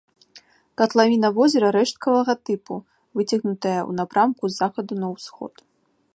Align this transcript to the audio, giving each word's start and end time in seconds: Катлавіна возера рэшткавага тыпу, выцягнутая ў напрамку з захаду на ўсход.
Катлавіна 0.81 1.29
возера 1.35 1.67
рэшткавага 1.77 2.33
тыпу, 2.49 2.75
выцягнутая 3.21 3.79
ў 3.89 4.01
напрамку 4.01 4.43
з 4.53 4.61
захаду 4.61 4.93
на 5.05 5.15
ўсход. 5.15 5.53